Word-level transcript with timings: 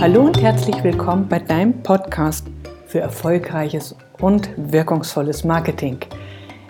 Hallo 0.00 0.22
und 0.22 0.40
herzlich 0.40 0.84
willkommen 0.84 1.26
bei 1.28 1.38
deinem 1.38 1.82
Podcast 1.82 2.46
für 2.86 3.00
erfolgreiches 3.00 3.96
und 4.20 4.48
wirkungsvolles 4.56 5.42
Marketing. 5.42 5.98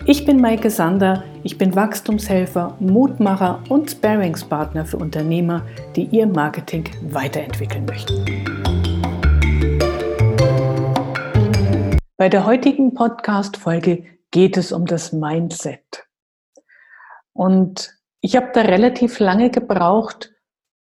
Ich 0.05 0.25
bin 0.25 0.39
Maike 0.39 0.69
Sander, 0.69 1.23
ich 1.43 1.57
bin 1.57 1.75
Wachstumshelfer, 1.75 2.77
Mutmacher 2.79 3.61
und 3.69 3.91
Sparingspartner 3.91 4.85
für 4.85 4.97
Unternehmer, 4.97 5.63
die 5.95 6.05
ihr 6.05 6.25
Marketing 6.25 6.85
weiterentwickeln 7.01 7.85
möchten. 7.85 8.25
Bei 12.17 12.29
der 12.29 12.45
heutigen 12.45 12.93
Podcast-Folge 12.93 14.05
geht 14.31 14.57
es 14.57 14.71
um 14.71 14.85
das 14.85 15.13
Mindset. 15.13 16.07
Und 17.33 17.93
ich 18.21 18.35
habe 18.35 18.47
da 18.53 18.61
relativ 18.61 19.19
lange 19.19 19.51
gebraucht, 19.51 20.33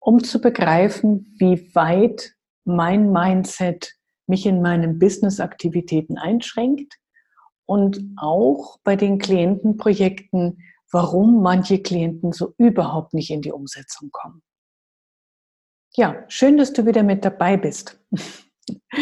um 0.08 0.24
zu 0.24 0.40
begreifen, 0.40 1.36
wie 1.38 1.76
weit 1.76 2.34
mein 2.64 3.12
Mindset 3.12 3.94
mich 4.26 4.46
in 4.46 4.62
meinen 4.62 5.00
Business-Aktivitäten 5.00 6.18
einschränkt 6.18 6.94
und 7.66 8.14
auch 8.16 8.78
bei 8.86 8.96
den 8.96 9.18
Klientenprojekten, 9.18 10.64
warum 10.94 11.42
manche 11.42 11.82
Klienten 11.82 12.32
so 12.32 12.54
überhaupt 12.58 13.14
nicht 13.14 13.32
in 13.32 13.42
die 13.42 13.52
Umsetzung 13.52 14.10
kommen. 14.14 14.42
Ja, 15.94 16.24
schön, 16.30 16.56
dass 16.56 16.72
du 16.72 16.86
wieder 16.86 17.04
mit 17.04 17.26
dabei 17.26 17.58
bist. 17.58 18.00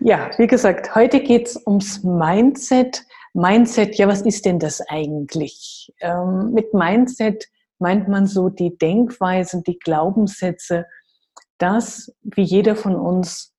ja, 0.00 0.30
wie 0.36 0.48
gesagt, 0.48 0.96
heute 0.96 1.20
geht 1.20 1.46
es 1.46 1.64
ums 1.64 2.02
Mindset. 2.02 3.06
Mindset, 3.34 3.94
ja, 3.98 4.08
was 4.08 4.22
ist 4.22 4.44
denn 4.44 4.58
das 4.58 4.80
eigentlich? 4.80 5.94
Ähm, 6.00 6.50
mit 6.52 6.74
Mindset 6.74 7.46
meint 7.78 8.08
man 8.08 8.26
so 8.26 8.48
die 8.48 8.76
Denkweisen, 8.76 9.62
die 9.64 9.78
Glaubenssätze, 9.78 10.86
dass, 11.58 12.14
wie 12.22 12.42
jeder 12.42 12.76
von 12.76 12.96
uns, 12.96 13.52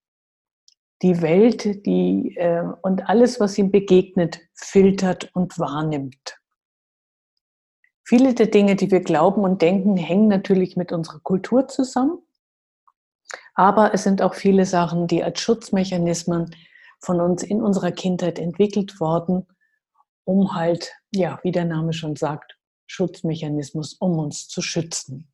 die 1.02 1.22
Welt 1.22 1.86
die, 1.86 2.36
äh, 2.38 2.64
und 2.82 3.10
alles, 3.10 3.40
was 3.40 3.58
ihm 3.58 3.72
begegnet, 3.72 4.40
filtert 4.54 5.30
und 5.34 5.60
wahrnimmt. 5.60 6.38
Viele 8.04 8.34
der 8.34 8.48
Dinge, 8.48 8.76
die 8.76 8.92
wir 8.92 9.02
glauben 9.02 9.44
und 9.44 9.62
denken, 9.62 9.98
hängen 9.98 10.28
natürlich 10.28 10.78
mit 10.78 10.92
unserer 10.92 11.20
Kultur 11.20 11.68
zusammen. 11.68 12.20
Aber 13.56 13.94
es 13.94 14.04
sind 14.04 14.22
auch 14.22 14.36
viele 14.36 14.66
Sachen, 14.66 15.08
die 15.08 15.24
als 15.24 15.42
Schutzmechanismen 15.42 16.56
von 17.00 17.20
uns 17.20 17.44
in 17.44 17.62
unserer 17.62 17.92
Kindheit 17.92 18.38
entwickelt 18.38 19.00
worden, 19.00 19.48
um 20.24 20.54
halt, 20.56 20.94
ja, 21.12 21.40
wie 21.44 21.52
der 21.52 21.66
Name 21.66 21.94
schon 21.94 22.16
sagt, 22.16 22.55
Schutzmechanismus, 22.88 23.94
um 23.94 24.20
uns 24.20 24.48
zu 24.48 24.62
schützen. 24.62 25.32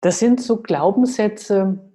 Das 0.00 0.18
sind 0.18 0.40
so 0.42 0.62
Glaubenssätze, 0.62 1.92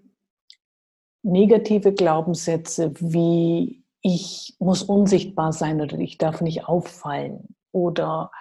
negative 1.24 1.94
Glaubenssätze 1.94 2.94
wie 3.00 3.84
ich 4.02 4.56
muss 4.60 4.84
unsichtbar 4.84 5.52
sein 5.52 5.82
oder 5.82 5.98
ich 5.98 6.20
darf 6.20 6.40
nicht 6.40 6.66
auffallen. 6.66 7.56
Oder 7.72 8.32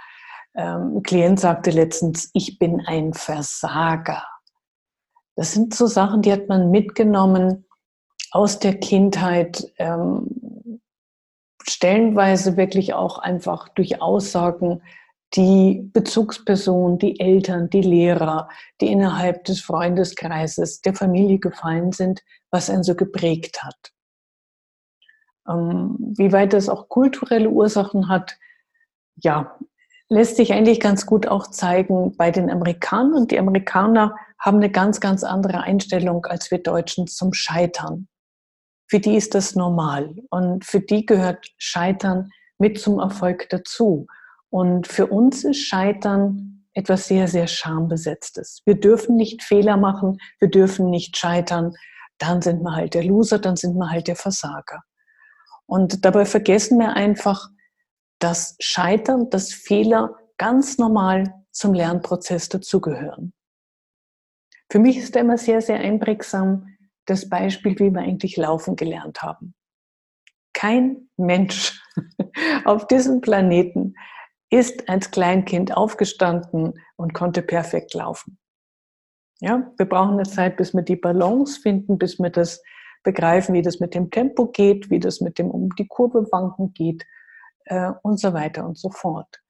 ähm, 0.55 0.99
ein 0.99 1.03
Klient 1.03 1.41
sagte 1.41 1.71
letztens, 1.71 2.31
ich 2.35 2.59
bin 2.59 2.83
ein 2.83 3.15
Versager. 3.15 4.23
Das 5.37 5.53
sind 5.53 5.75
so 5.75 5.87
Sachen, 5.87 6.21
die 6.21 6.31
hat 6.31 6.49
man 6.49 6.71
mitgenommen 6.71 7.65
aus 8.31 8.59
der 8.59 8.79
Kindheit, 8.79 9.73
ähm, 9.79 10.34
stellenweise 11.69 12.57
wirklich 12.57 12.95
auch 12.95 13.19
einfach 13.19 13.69
durch 13.69 14.01
Aussagen 14.01 14.83
die 15.35 15.91
Bezugspersonen, 15.93 16.99
die 16.99 17.19
Eltern, 17.19 17.69
die 17.69 17.81
Lehrer, 17.81 18.49
die 18.81 18.93
innerhalb 18.93 19.45
des 19.45 19.61
Freundeskreises, 19.61 20.81
der 20.81 20.95
Familie 20.95 21.39
gefallen 21.39 21.93
sind, 21.93 22.23
was 22.51 22.71
einen 22.71 22.85
so 22.85 22.95
geprägt 22.95 23.63
hat. 23.63 23.93
Ähm, 25.49 25.97
wie 26.17 26.33
weit 26.33 26.53
das 26.53 26.69
auch 26.69 26.89
kulturelle 26.89 27.51
Ursachen 27.51 28.09
hat, 28.09 28.37
ja, 29.17 29.59
lässt 30.09 30.37
sich 30.37 30.53
eigentlich 30.53 30.81
ganz 30.81 31.07
gut 31.07 31.27
auch 31.27 31.49
zeigen 31.49 32.17
bei 32.17 32.31
den 32.31 32.51
Amerikanern. 32.51 33.27
Die 33.27 33.39
Amerikaner 33.39 34.15
haben 34.39 34.59
eine 34.59 34.71
ganz, 34.71 35.01
ganz 35.01 35.25
andere 35.25 35.63
Einstellung 35.63 36.25
als 36.27 36.51
wir 36.51 36.59
Deutschen 36.59 37.07
zum 37.07 37.33
Scheitern. 37.33 38.09
Für 38.95 39.01
die 39.01 39.17
ist 39.17 39.35
das 39.35 39.57
normal. 39.57 40.15
Und 40.31 40.65
für 40.65 40.79
die 40.79 41.05
gehört 41.05 41.49
Scheitern 41.59 42.31
mit 42.59 42.79
zum 42.79 43.01
Erfolg 43.01 43.49
dazu. 43.51 44.07
Und 44.51 44.87
für 44.87 45.09
uns 45.09 45.43
ist 45.43 45.67
Scheitern 45.67 46.65
etwas 46.75 47.09
sehr, 47.09 47.27
sehr 47.27 47.49
schambesetztes. 47.49 48.63
Wir 48.65 48.77
dürfen 48.79 49.17
nicht 49.17 49.43
Fehler 49.43 49.77
machen, 49.77 50.19
wir 50.39 50.49
dürfen 50.49 50.91
nicht 50.91 51.17
scheitern. 51.17 51.75
Dann 52.19 52.41
sind 52.41 52.63
wir 52.63 52.77
halt 52.77 52.95
der 52.95 53.03
Loser, 53.03 53.41
dann 53.41 53.57
sind 53.57 53.75
wir 53.75 53.91
halt 53.91 54.07
der 54.07 54.15
Versager. 54.15 54.85
Und 55.67 56.05
dabei 56.05 56.25
vergessen 56.25 56.79
wir 56.79 56.93
einfach, 56.93 57.49
dass 58.21 58.55
Scheitern, 58.61 59.29
dass 59.29 59.53
Fehler 59.53 60.15
ganz 60.39 60.79
normal 60.79 61.35
zum 61.51 61.75
Lernprozess 61.75 62.49
dazugehören. 62.49 63.33
Für 64.71 64.79
mich 64.79 64.99
ist 64.99 65.17
da 65.17 65.19
immer 65.19 65.37
sehr, 65.37 65.61
sehr 65.61 65.81
einprägsam 65.81 66.74
das 67.07 67.29
Beispiel, 67.29 67.79
wie 67.79 67.91
wir 67.91 68.01
eigentlich 68.01 68.37
laufen 68.37 68.77
gelernt 68.77 69.23
haben. 69.23 69.55
Kein 70.53 71.09
Mensch 71.17 71.83
auf 72.65 72.87
diesem 72.87 73.21
Planeten 73.21 73.95
ist 74.51 74.89
als 74.89 75.11
Kleinkind 75.11 75.77
aufgestanden 75.77 76.75
und 76.97 77.13
konnte 77.13 77.43
perfekt 77.43 77.95
laufen. 77.95 78.39
Ja, 79.41 79.73
wir 79.77 79.87
brauchen 79.87 80.15
eine 80.15 80.23
Zeit, 80.23 80.57
bis 80.57 80.75
wir 80.75 80.83
die 80.83 80.97
Balance 80.97 81.61
finden, 81.61 81.99
bis 81.99 82.19
wir 82.19 82.31
das 82.31 82.63
begreifen, 83.03 83.55
wie 83.55 83.63
das 83.63 83.81
mit 83.81 83.95
dem 83.95 84.11
Tempo 84.11 84.47
geht, 84.47 84.91
wie 84.91 85.01
das 85.01 85.21
mit 85.21 85.39
dem 85.39 85.51
um 85.51 85.71
die 85.77 85.87
Kurve 85.87 86.27
wanken 86.31 86.73
geht 86.73 87.05
äh, 87.67 87.93
und 88.03 88.19
so 88.19 88.33
weiter 88.33 88.65
und 88.65 88.79
so 88.79 88.91
fort. 88.91 89.43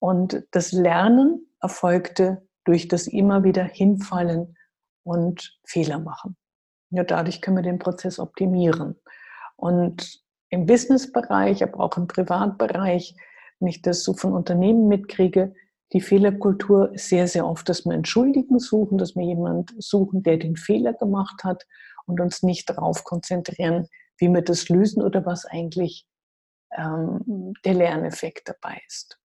Und 0.00 0.44
das 0.50 0.72
Lernen 0.72 1.46
erfolgte 1.60 2.48
durch 2.64 2.88
das 2.88 3.06
immer 3.06 3.44
wieder 3.44 3.64
hinfallen 3.64 4.56
und 5.04 5.58
Fehler 5.64 5.98
machen. 5.98 6.36
Ja, 6.92 7.04
dadurch 7.04 7.42
können 7.42 7.56
wir 7.56 7.62
den 7.62 7.78
Prozess 7.78 8.18
optimieren. 8.18 8.96
Und 9.56 10.22
im 10.50 10.66
Businessbereich, 10.66 11.62
aber 11.62 11.80
auch 11.80 11.96
im 11.96 12.06
Privatbereich 12.06 13.16
wenn 13.62 13.68
ich 13.68 13.80
das 13.80 14.02
so 14.02 14.12
von 14.12 14.32
Unternehmen 14.32 14.88
mitkriege, 14.88 15.54
die 15.92 16.00
Fehlerkultur 16.00 16.92
ist 16.94 17.08
sehr, 17.08 17.28
sehr 17.28 17.46
oft, 17.46 17.68
dass 17.68 17.84
wir 17.84 17.92
Entschuldigen 17.92 18.58
suchen, 18.58 18.98
dass 18.98 19.14
wir 19.14 19.24
jemanden 19.24 19.80
suchen, 19.80 20.24
der 20.24 20.36
den 20.36 20.56
Fehler 20.56 20.94
gemacht 20.94 21.44
hat 21.44 21.64
und 22.06 22.20
uns 22.20 22.42
nicht 22.42 22.68
darauf 22.68 23.04
konzentrieren, 23.04 23.86
wie 24.18 24.28
wir 24.28 24.42
das 24.42 24.68
lösen 24.68 25.00
oder 25.00 25.24
was 25.24 25.44
eigentlich 25.44 26.08
ähm, 26.76 27.52
der 27.64 27.74
Lerneffekt 27.74 28.48
dabei 28.48 28.80
ist. 28.88 29.20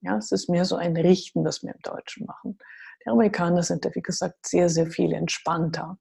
Ja, 0.00 0.16
es 0.16 0.32
ist 0.32 0.48
mehr 0.48 0.64
so 0.64 0.76
ein 0.76 0.96
Richten, 0.96 1.44
das 1.44 1.62
wir 1.62 1.74
im 1.74 1.80
Deutschen 1.82 2.24
machen. 2.24 2.56
Die 3.04 3.10
Amerikaner 3.10 3.62
sind 3.62 3.84
da, 3.84 3.94
wie 3.94 4.02
gesagt, 4.02 4.46
sehr, 4.46 4.70
sehr 4.70 4.86
viel 4.86 5.12
entspannter. 5.12 5.98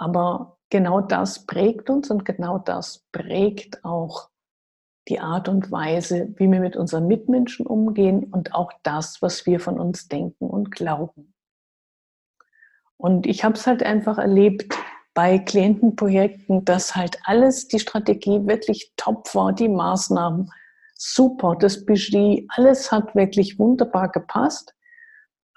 Aber 0.00 0.56
genau 0.70 1.02
das 1.02 1.44
prägt 1.44 1.90
uns 1.90 2.10
und 2.10 2.24
genau 2.24 2.56
das 2.56 3.04
prägt 3.12 3.84
auch 3.84 4.30
die 5.08 5.20
Art 5.20 5.48
und 5.48 5.70
Weise, 5.70 6.32
wie 6.36 6.50
wir 6.50 6.60
mit 6.60 6.74
unseren 6.74 7.06
Mitmenschen 7.06 7.66
umgehen 7.66 8.24
und 8.24 8.54
auch 8.54 8.72
das, 8.82 9.20
was 9.20 9.44
wir 9.44 9.60
von 9.60 9.78
uns 9.78 10.08
denken 10.08 10.48
und 10.48 10.70
glauben. 10.70 11.34
Und 12.96 13.26
ich 13.26 13.44
habe 13.44 13.54
es 13.54 13.66
halt 13.66 13.82
einfach 13.82 14.16
erlebt 14.16 14.74
bei 15.12 15.38
Klientenprojekten, 15.38 16.64
dass 16.64 16.96
halt 16.96 17.18
alles, 17.24 17.68
die 17.68 17.78
Strategie 17.78 18.46
wirklich 18.46 18.94
top 18.96 19.34
war, 19.34 19.52
die 19.52 19.68
Maßnahmen 19.68 20.50
super, 20.94 21.56
das 21.56 21.84
Budget, 21.84 22.46
alles 22.56 22.90
hat 22.90 23.14
wirklich 23.14 23.58
wunderbar 23.58 24.08
gepasst. 24.10 24.74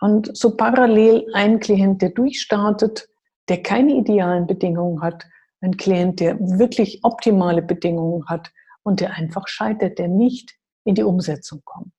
Und 0.01 0.35
so 0.35 0.57
parallel 0.57 1.25
ein 1.33 1.61
Klient, 1.61 2.01
der 2.01 2.09
durchstartet, 2.09 3.07
der 3.49 3.61
keine 3.61 3.93
idealen 3.95 4.47
Bedingungen 4.47 5.01
hat, 5.01 5.25
ein 5.61 5.77
Klient, 5.77 6.19
der 6.19 6.39
wirklich 6.39 6.99
optimale 7.03 7.61
Bedingungen 7.61 8.25
hat, 8.27 8.51
und 8.83 8.99
der 8.99 9.13
einfach 9.13 9.47
scheitert, 9.47 9.97
der 9.97 10.09
nicht 10.09 10.57
in 10.83 10.95
die 10.95 11.03
Umsetzung 11.03 11.61
kommt. 11.63 11.93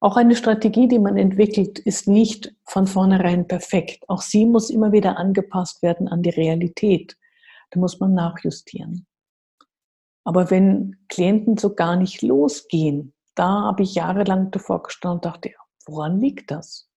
Auch 0.00 0.16
eine 0.16 0.36
Strategie, 0.36 0.86
die 0.86 0.98
man 0.98 1.16
entwickelt, 1.16 1.78
ist 1.78 2.06
nicht 2.06 2.54
von 2.64 2.86
vornherein 2.86 3.48
perfekt. 3.48 4.08
Auch 4.08 4.22
sie 4.22 4.46
muss 4.46 4.70
immer 4.70 4.92
wieder 4.92 5.16
angepasst 5.16 5.82
werden 5.82 6.06
an 6.06 6.22
die 6.22 6.30
Realität. 6.30 7.16
Da 7.70 7.80
muss 7.80 7.98
man 7.98 8.14
nachjustieren. 8.14 9.06
Aber 10.24 10.50
wenn 10.50 10.96
Klienten 11.08 11.56
so 11.56 11.74
gar 11.74 11.96
nicht 11.96 12.22
losgehen, 12.22 13.12
da 13.34 13.62
habe 13.62 13.82
ich 13.82 13.94
jahrelang 13.94 14.50
davor 14.50 14.82
gestanden 14.82 15.18
und 15.18 15.24
dachte, 15.24 15.52
woran 15.86 16.20
liegt 16.20 16.50
das? 16.50 16.87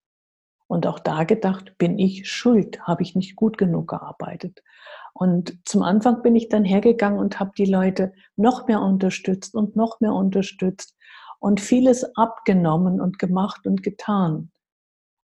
Und 0.71 0.87
auch 0.87 0.99
da 0.99 1.25
gedacht, 1.25 1.77
bin 1.77 1.99
ich 1.99 2.29
schuld? 2.31 2.81
Habe 2.83 3.03
ich 3.03 3.13
nicht 3.13 3.35
gut 3.35 3.57
genug 3.57 3.89
gearbeitet? 3.89 4.63
Und 5.11 5.57
zum 5.65 5.81
Anfang 5.81 6.21
bin 6.21 6.33
ich 6.33 6.47
dann 6.47 6.63
hergegangen 6.63 7.19
und 7.19 7.41
habe 7.41 7.51
die 7.57 7.65
Leute 7.65 8.13
noch 8.37 8.67
mehr 8.67 8.81
unterstützt 8.81 9.53
und 9.53 9.75
noch 9.75 9.99
mehr 9.99 10.13
unterstützt 10.13 10.95
und 11.39 11.59
vieles 11.59 12.15
abgenommen 12.15 13.01
und 13.01 13.19
gemacht 13.19 13.67
und 13.67 13.83
getan. 13.83 14.49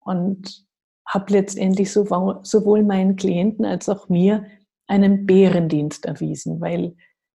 Und 0.01 0.63
habe 1.07 1.33
letztendlich 1.33 1.91
sowohl 1.91 2.83
meinen 2.83 3.15
Klienten 3.15 3.65
als 3.65 3.89
auch 3.89 4.09
mir 4.09 4.45
einen 4.85 5.25
Bärendienst 5.25 6.05
erwiesen, 6.05 6.61
weil 6.61 6.95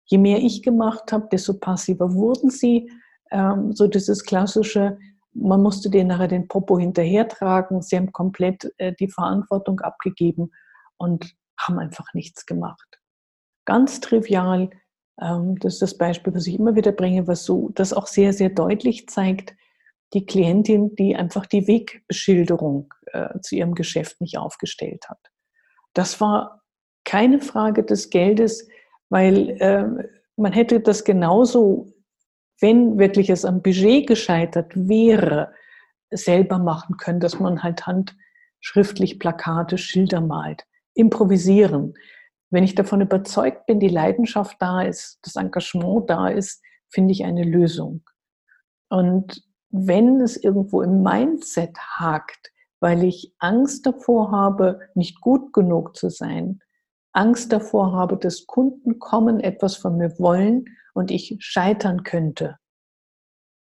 je 0.07 0.19
mehr 0.19 0.39
ich 0.39 0.65
gemacht 0.65 1.13
habe, 1.13 1.29
desto 1.31 1.55
passiver 1.55 2.13
wurden 2.15 2.51
sie. 2.51 2.91
Ähm, 3.31 3.73
so 3.73 3.87
dieses 3.87 4.25
klassische, 4.25 4.99
man 5.35 5.63
musste 5.63 5.91
dir 5.91 6.05
nachher 6.05 6.29
den 6.29 6.49
Popo 6.49 6.79
hinterhertragen. 6.79 7.83
Sie 7.83 7.97
haben 7.97 8.13
komplett 8.13 8.73
äh, 8.79 8.93
die 8.99 9.09
Verantwortung 9.09 9.81
abgegeben 9.81 10.53
und 10.97 11.35
haben 11.59 11.79
einfach 11.79 12.13
nichts 12.15 12.47
gemacht. 12.47 13.01
Ganz 13.65 14.01
trivial, 14.01 14.71
ähm, 15.21 15.59
das 15.61 15.75
ist 15.75 15.83
das 15.83 15.99
Beispiel, 15.99 16.35
was 16.35 16.47
ich 16.47 16.59
immer 16.59 16.75
wieder 16.75 16.93
bringe, 16.93 17.27
was 17.27 17.45
so 17.45 17.71
das 17.75 17.93
auch 17.93 18.07
sehr, 18.07 18.33
sehr 18.33 18.51
deutlich 18.51 19.09
zeigt. 19.09 19.55
Die 20.15 20.27
Klientin, 20.27 20.95
die 20.97 21.17
einfach 21.17 21.47
die 21.47 21.67
Wegbeschilderung 21.67 22.93
äh, 23.07 23.39
zu 23.41 23.57
ihrem 23.57 23.75
Geschäft 23.75 24.21
nicht 24.21 24.37
aufgestellt 24.37 25.09
hat. 25.09 25.19
Das 25.95 26.21
war 26.21 26.63
keine 27.05 27.41
Frage 27.41 27.83
des 27.83 28.11
Geldes, 28.11 28.69
weil 29.09 29.51
äh, 29.61 30.09
man 30.37 30.53
hätte 30.53 30.81
das 30.81 31.05
genauso, 31.05 31.93
wenn 32.63 32.99
wirklich 32.99 33.29
es 33.29 33.45
am 33.45 33.61
Budget 33.61 34.07
gescheitert 34.07 34.73
wäre, 34.75 35.53
selber 36.11 36.59
machen 36.59 36.97
können, 36.97 37.21
dass 37.21 37.41
man 37.41 37.63
halt 37.63 37.85
handschriftlich 37.87 39.19
Plakate, 39.19 39.77
Schilder 39.77 40.21
malt. 40.21 40.65
Improvisieren. 40.95 41.95
Wenn 42.51 42.65
ich 42.65 42.75
davon 42.75 43.01
überzeugt 43.01 43.67
bin, 43.67 43.81
die 43.81 43.89
Leidenschaft 43.89 44.57
da 44.61 44.83
ist, 44.83 45.19
das 45.23 45.37
Engagement 45.37 46.09
da 46.09 46.29
ist, 46.29 46.63
finde 46.89 47.13
ich 47.13 47.25
eine 47.25 47.45
Lösung. 47.45 48.03
Und 48.89 49.43
wenn 49.71 50.21
es 50.21 50.37
irgendwo 50.37 50.83
im 50.83 51.03
Mindset 51.03 51.77
hakt, 51.79 52.53
weil 52.79 53.05
ich 53.05 53.35
Angst 53.39 53.87
davor 53.87 54.31
habe, 54.31 54.81
nicht 54.95 55.21
gut 55.21 55.53
genug 55.53 55.97
zu 55.97 56.11
sein, 56.11 56.61
Angst 57.13 57.53
davor 57.53 57.93
habe, 57.93 58.19
dass 58.19 58.47
Kunden 58.47 58.99
kommen, 58.99 59.41
etwas 59.41 59.77
von 59.77 59.97
mir 59.97 60.19
wollen 60.19 60.67
und 60.93 61.11
ich 61.11 61.37
scheitern 61.41 62.03
könnte, 62.03 62.59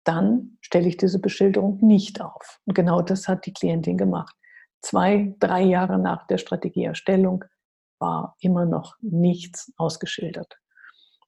dann 0.03 0.57
stelle 0.61 0.87
ich 0.87 0.97
diese 0.97 1.19
Beschilderung 1.19 1.79
nicht 1.81 2.21
auf. 2.21 2.59
Und 2.65 2.73
genau 2.73 3.01
das 3.01 3.27
hat 3.27 3.45
die 3.45 3.53
Klientin 3.53 3.97
gemacht. 3.97 4.35
Zwei, 4.81 5.35
drei 5.39 5.61
Jahre 5.61 5.99
nach 5.99 6.25
der 6.27 6.39
Strategieerstellung 6.39 7.45
war 7.99 8.35
immer 8.39 8.65
noch 8.65 8.95
nichts 9.01 9.71
ausgeschildert. 9.77 10.57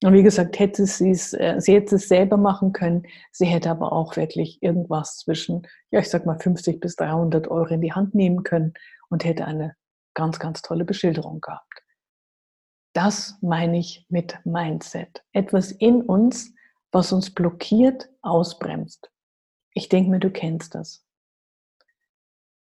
Und 0.04 0.14
wie 0.14 0.24
gesagt, 0.24 0.60
hätte 0.60 0.86
sie 0.86 1.12
es, 1.12 1.34
äh, 1.34 1.56
sie 1.60 1.76
hätte 1.76 1.96
es 1.96 2.10
selber 2.10 2.36
machen 2.36 2.74
können. 2.74 3.04
Sie 3.32 3.46
hätte 3.46 3.70
aber 3.70 3.94
auch 3.94 4.18
wirklich 4.18 4.62
irgendwas 4.62 5.20
zwischen, 5.20 5.66
ja, 5.92 6.00
ich 6.00 6.10
sag 6.10 6.26
mal 6.26 6.38
50 6.38 6.82
bis 6.82 6.98
300 6.98 7.48
Euro 7.48 7.74
in 7.74 7.82
die 7.82 7.94
Hand 7.94 8.14
nehmen 8.14 8.44
können 8.44 8.74
und 9.10 9.24
hätte 9.24 9.46
eine 9.46 9.76
ganz, 10.14 10.40
ganz 10.40 10.62
tolle 10.62 10.84
Beschilderung 10.84 11.40
gehabt. 11.40 11.73
Das 12.94 13.38
meine 13.42 13.80
ich 13.80 14.06
mit 14.10 14.38
Mindset. 14.46 15.24
Etwas 15.32 15.72
in 15.72 16.02
uns, 16.02 16.54
was 16.92 17.12
uns 17.12 17.34
blockiert, 17.34 18.10
ausbremst. 18.22 19.12
Ich 19.74 19.90
denke 19.90 20.12
mir, 20.12 20.20
du 20.20 20.30
kennst 20.30 20.76
das. 20.76 21.06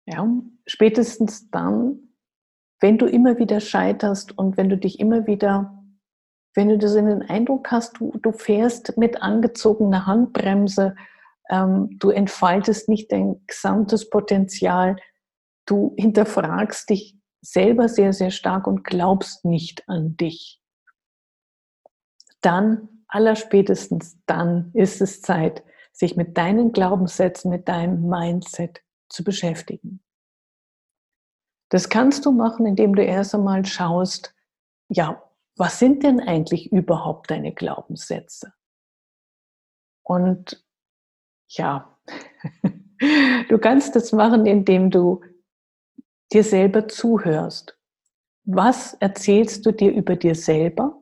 Ja, 0.05 0.27
spätestens 0.65 1.49
dann, 1.49 2.13
wenn 2.79 2.97
du 2.97 3.07
immer 3.07 3.37
wieder 3.37 3.59
scheiterst 3.59 4.37
und 4.37 4.57
wenn 4.57 4.69
du 4.69 4.77
dich 4.77 4.99
immer 4.99 5.27
wieder, 5.27 5.83
wenn 6.55 6.69
du 6.69 6.77
das 6.77 6.95
in 6.95 7.07
den 7.07 7.23
Eindruck 7.23 7.71
hast, 7.71 7.99
du, 7.99 8.17
du 8.21 8.31
fährst 8.31 8.97
mit 8.97 9.21
angezogener 9.21 10.05
Handbremse, 10.05 10.95
ähm, 11.49 11.97
du 11.99 12.11
entfaltest 12.11 12.89
nicht 12.89 13.11
dein 13.11 13.43
gesamtes 13.47 14.09
Potenzial, 14.09 14.95
du 15.65 15.93
hinterfragst 15.97 16.89
dich 16.89 17.18
selber 17.41 17.87
sehr, 17.87 18.13
sehr 18.13 18.31
stark 18.31 18.67
und 18.67 18.83
glaubst 18.83 19.45
nicht 19.45 19.87
an 19.87 20.17
dich, 20.17 20.61
dann, 22.41 23.03
allerspätestens 23.07 24.17
dann 24.25 24.71
ist 24.73 25.01
es 25.01 25.21
Zeit, 25.21 25.63
sich 25.91 26.15
mit 26.15 26.37
deinen 26.37 26.71
Glaubenssätzen, 26.71 27.49
mit 27.49 27.67
deinem 27.67 28.07
Mindset 28.07 28.81
zu 29.09 29.23
beschäftigen. 29.23 30.01
Das 31.69 31.89
kannst 31.89 32.25
du 32.25 32.31
machen, 32.31 32.65
indem 32.65 32.95
du 32.95 33.03
erst 33.03 33.35
einmal 33.35 33.65
schaust, 33.65 34.33
ja, 34.87 35.23
was 35.55 35.77
sind 35.77 36.03
denn 36.03 36.19
eigentlich 36.19 36.71
überhaupt 36.71 37.29
deine 37.29 37.53
Glaubenssätze? 37.53 38.53
Und 40.03 40.65
ja, 41.49 41.99
du 43.49 43.57
kannst 43.59 43.95
das 43.95 44.11
machen, 44.11 44.45
indem 44.45 44.89
du 44.89 45.21
dir 46.31 46.43
selber 46.43 46.87
zuhörst. 46.87 47.77
Was 48.45 48.93
erzählst 48.95 49.65
du 49.65 49.71
dir 49.71 49.91
über 49.91 50.15
dir 50.15 50.35
selber? 50.35 51.01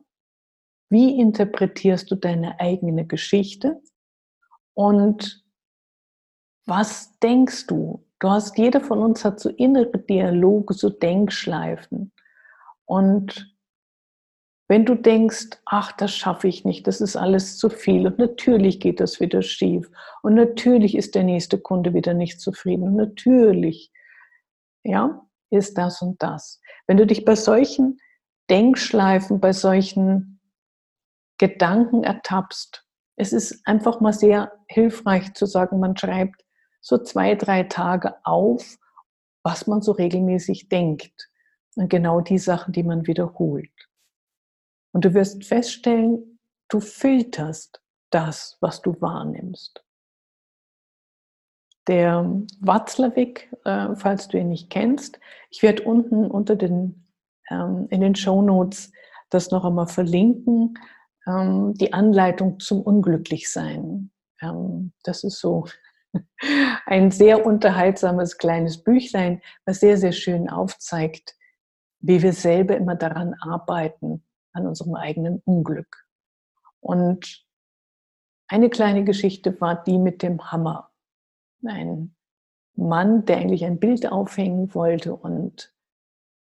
Wie 0.90 1.18
interpretierst 1.20 2.10
du 2.10 2.14
deine 2.14 2.58
eigene 2.60 3.06
Geschichte? 3.06 3.80
Und 4.74 5.44
was 6.66 7.18
denkst 7.18 7.66
du? 7.66 8.04
Du 8.18 8.30
hast, 8.30 8.58
jeder 8.58 8.80
von 8.80 8.98
uns 8.98 9.24
hat 9.24 9.40
so 9.40 9.48
innere 9.50 9.98
Dialoge, 9.98 10.74
so 10.74 10.90
Denkschleifen. 10.90 12.12
Und 12.84 13.54
wenn 14.68 14.84
du 14.84 14.94
denkst, 14.94 15.60
ach, 15.64 15.92
das 15.92 16.14
schaffe 16.14 16.48
ich 16.48 16.64
nicht, 16.64 16.86
das 16.86 17.00
ist 17.00 17.16
alles 17.16 17.56
zu 17.56 17.70
viel 17.70 18.06
und 18.06 18.18
natürlich 18.18 18.80
geht 18.80 19.00
das 19.00 19.18
wieder 19.18 19.40
schief 19.40 19.90
und 20.22 20.34
natürlich 20.34 20.94
ist 20.94 21.14
der 21.14 21.24
nächste 21.24 21.58
Kunde 21.58 21.94
wieder 21.94 22.12
nicht 22.12 22.40
zufrieden 22.40 22.82
und 22.84 22.96
natürlich, 22.96 23.90
ja, 24.84 25.26
ist 25.50 25.76
das 25.78 26.02
und 26.02 26.22
das. 26.22 26.60
Wenn 26.86 26.96
du 26.96 27.06
dich 27.06 27.24
bei 27.24 27.34
solchen 27.34 27.98
Denkschleifen, 28.50 29.40
bei 29.40 29.52
solchen 29.52 30.40
Gedanken 31.38 32.04
ertappst, 32.04 32.84
es 33.16 33.32
ist 33.32 33.66
einfach 33.66 34.00
mal 34.00 34.12
sehr 34.12 34.52
hilfreich 34.68 35.34
zu 35.34 35.46
sagen, 35.46 35.80
man 35.80 35.96
schreibt 35.96 36.44
so 36.80 36.98
zwei, 36.98 37.34
drei 37.34 37.64
Tage 37.64 38.14
auf, 38.24 38.78
was 39.42 39.66
man 39.66 39.82
so 39.82 39.92
regelmäßig 39.92 40.68
denkt. 40.68 41.28
Und 41.74 41.90
genau 41.90 42.20
die 42.20 42.38
Sachen, 42.38 42.72
die 42.72 42.82
man 42.82 43.06
wiederholt. 43.06 43.70
Und 44.92 45.04
du 45.04 45.14
wirst 45.14 45.44
feststellen, 45.44 46.38
du 46.68 46.80
filterst 46.80 47.80
das, 48.10 48.56
was 48.60 48.82
du 48.82 49.00
wahrnimmst. 49.00 49.84
Der 51.88 52.30
Watzlawick, 52.60 53.50
äh, 53.64 53.94
falls 53.96 54.28
du 54.28 54.38
ihn 54.38 54.50
nicht 54.50 54.68
kennst, 54.68 55.18
ich 55.50 55.62
werde 55.62 55.82
unten 55.84 56.30
unter 56.30 56.54
den, 56.54 57.06
ähm, 57.50 57.86
in 57.90 58.02
den 58.02 58.14
Show 58.14 58.42
Notes 58.42 58.92
das 59.30 59.50
noch 59.50 59.64
einmal 59.64 59.88
verlinken, 59.88 60.78
ähm, 61.26 61.74
die 61.74 61.94
Anleitung 61.94 62.60
zum 62.60 62.82
Unglücklichsein. 62.82 64.10
Ähm, 64.42 64.92
das 65.02 65.24
ist 65.24 65.40
so 65.40 65.64
ein 66.86 67.10
sehr 67.10 67.46
unterhaltsames 67.46 68.36
kleines 68.36 68.82
Büchlein, 68.82 69.40
was 69.64 69.80
sehr, 69.80 69.96
sehr 69.96 70.12
schön 70.12 70.50
aufzeigt, 70.50 71.36
wie 72.00 72.22
wir 72.22 72.34
selber 72.34 72.76
immer 72.76 72.96
daran 72.96 73.34
arbeiten, 73.40 74.24
an 74.52 74.66
unserem 74.66 74.94
eigenen 74.94 75.40
Unglück. 75.44 76.06
Und 76.80 77.46
eine 78.46 78.70
kleine 78.70 79.04
Geschichte 79.04 79.60
war 79.60 79.82
die 79.82 79.98
mit 79.98 80.22
dem 80.22 80.50
Hammer. 80.50 80.90
Ein 81.64 82.14
Mann, 82.74 83.24
der 83.24 83.38
eigentlich 83.38 83.64
ein 83.64 83.80
Bild 83.80 84.10
aufhängen 84.10 84.74
wollte 84.74 85.14
und 85.14 85.72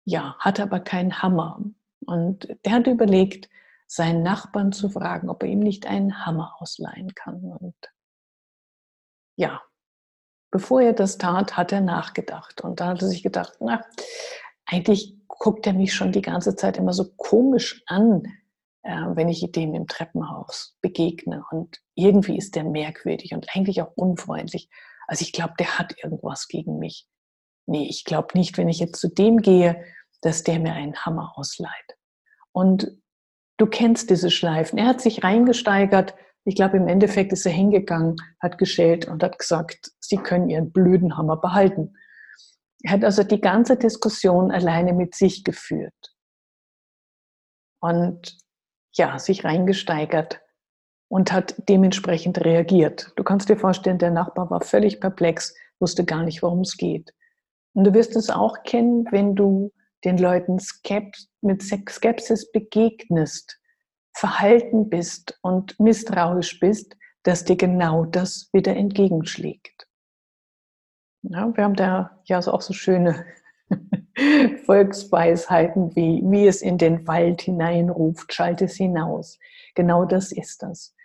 ja, 0.04 0.36
hatte 0.38 0.62
aber 0.62 0.80
keinen 0.80 1.22
Hammer. 1.22 1.60
Und 2.04 2.48
der 2.64 2.72
hat 2.72 2.86
überlegt, 2.86 3.48
seinen 3.86 4.22
Nachbarn 4.22 4.72
zu 4.72 4.88
fragen, 4.88 5.28
ob 5.28 5.42
er 5.42 5.48
ihm 5.48 5.60
nicht 5.60 5.86
einen 5.86 6.26
Hammer 6.26 6.56
ausleihen 6.58 7.14
kann. 7.14 7.40
Und 7.40 7.76
ja, 9.36 9.62
bevor 10.50 10.82
er 10.82 10.92
das 10.92 11.18
tat, 11.18 11.56
hat 11.56 11.72
er 11.72 11.80
nachgedacht. 11.80 12.60
Und 12.62 12.80
da 12.80 12.88
hat 12.88 13.02
er 13.02 13.08
sich 13.08 13.22
gedacht, 13.22 13.54
na, 13.60 13.84
eigentlich 14.64 15.16
guckt 15.28 15.66
er 15.66 15.72
mich 15.72 15.94
schon 15.94 16.12
die 16.12 16.22
ganze 16.22 16.56
Zeit 16.56 16.78
immer 16.78 16.92
so 16.92 17.12
komisch 17.16 17.82
an, 17.86 18.24
äh, 18.82 19.02
wenn 19.14 19.28
ich 19.28 19.50
dem 19.52 19.74
im 19.74 19.86
Treppenhaus 19.86 20.76
begegne. 20.80 21.44
Und 21.50 21.80
irgendwie 21.94 22.36
ist 22.36 22.56
der 22.56 22.64
merkwürdig 22.64 23.34
und 23.34 23.46
eigentlich 23.54 23.82
auch 23.82 23.92
unfreundlich. 23.94 24.68
Also 25.06 25.22
ich 25.22 25.32
glaube, 25.32 25.54
der 25.58 25.78
hat 25.78 25.94
irgendwas 26.02 26.48
gegen 26.48 26.78
mich. 26.78 27.06
Nee, 27.66 27.88
ich 27.88 28.04
glaube 28.04 28.38
nicht, 28.38 28.58
wenn 28.58 28.68
ich 28.68 28.78
jetzt 28.78 29.00
zu 29.00 29.08
dem 29.08 29.38
gehe, 29.38 29.84
dass 30.20 30.42
der 30.42 30.58
mir 30.58 30.72
einen 30.72 30.96
Hammer 30.96 31.32
ausleiht. 31.36 31.96
Und 32.52 32.90
du 33.58 33.66
kennst 33.66 34.10
diese 34.10 34.30
Schleifen. 34.30 34.78
Er 34.78 34.86
hat 34.86 35.00
sich 35.00 35.24
reingesteigert, 35.24 36.14
ich 36.44 36.54
glaube, 36.54 36.76
im 36.76 36.86
Endeffekt 36.86 37.32
ist 37.32 37.44
er 37.44 37.52
hingegangen, 37.52 38.16
hat 38.40 38.56
geschält 38.56 39.08
und 39.08 39.22
hat 39.24 39.38
gesagt, 39.38 39.90
Sie 39.98 40.16
können 40.16 40.48
Ihren 40.48 40.70
blöden 40.70 41.16
Hammer 41.16 41.36
behalten. 41.36 41.96
Er 42.84 42.92
hat 42.92 43.04
also 43.04 43.24
die 43.24 43.40
ganze 43.40 43.76
Diskussion 43.76 44.52
alleine 44.52 44.92
mit 44.92 45.16
sich 45.16 45.42
geführt 45.42 46.16
und 47.80 48.38
ja, 48.94 49.18
sich 49.18 49.44
reingesteigert 49.44 50.40
und 51.08 51.32
hat 51.32 51.54
dementsprechend 51.68 52.44
reagiert. 52.44 53.12
Du 53.16 53.22
kannst 53.22 53.48
dir 53.48 53.56
vorstellen, 53.56 53.98
der 53.98 54.10
Nachbar 54.10 54.50
war 54.50 54.60
völlig 54.60 55.00
perplex, 55.00 55.54
wusste 55.78 56.04
gar 56.04 56.22
nicht, 56.22 56.42
worum 56.42 56.60
es 56.60 56.76
geht. 56.76 57.14
Und 57.74 57.84
du 57.84 57.94
wirst 57.94 58.16
es 58.16 58.30
auch 58.30 58.62
kennen, 58.64 59.06
wenn 59.10 59.34
du 59.34 59.72
den 60.04 60.18
Leuten 60.18 60.58
mit 61.42 61.62
Skepsis 61.62 62.50
begegnest, 62.50 63.60
verhalten 64.14 64.88
bist 64.88 65.38
und 65.42 65.78
misstrauisch 65.78 66.58
bist, 66.58 66.96
dass 67.22 67.44
dir 67.44 67.56
genau 67.56 68.04
das 68.04 68.48
wieder 68.52 68.74
entgegenschlägt. 68.74 69.86
Ja, 71.22 71.54
wir 71.54 71.64
haben 71.64 71.74
da 71.74 72.22
ja 72.24 72.38
auch 72.38 72.62
so 72.62 72.72
schöne 72.72 73.26
Volksweisheiten 74.64 75.94
wie, 75.96 76.22
wie 76.24 76.46
es 76.46 76.62
in 76.62 76.78
den 76.78 77.06
Wald 77.06 77.42
hineinruft, 77.42 78.32
schalt 78.32 78.62
es 78.62 78.76
hinaus. 78.76 79.38
Genau 79.74 80.04
das 80.04 80.32
ist 80.32 80.62
das. 80.62 80.95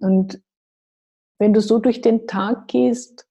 Und 0.00 0.42
wenn 1.38 1.52
du 1.52 1.60
so 1.60 1.78
durch 1.78 2.00
den 2.00 2.26
Tag 2.26 2.68
gehst 2.68 3.28